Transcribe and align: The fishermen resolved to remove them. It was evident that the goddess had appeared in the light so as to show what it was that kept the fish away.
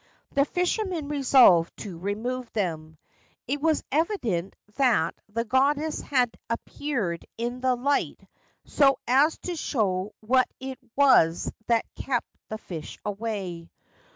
The 0.31 0.45
fishermen 0.45 1.09
resolved 1.09 1.77
to 1.81 1.99
remove 1.99 2.51
them. 2.53 2.97
It 3.47 3.61
was 3.61 3.83
evident 3.91 4.55
that 4.77 5.13
the 5.29 5.45
goddess 5.45 6.01
had 6.01 6.31
appeared 6.49 7.23
in 7.37 7.61
the 7.61 7.75
light 7.75 8.19
so 8.65 8.97
as 9.07 9.37
to 9.43 9.55
show 9.55 10.15
what 10.21 10.47
it 10.59 10.79
was 10.95 11.51
that 11.67 11.85
kept 11.95 12.35
the 12.49 12.57
fish 12.57 12.97
away. 13.05 13.69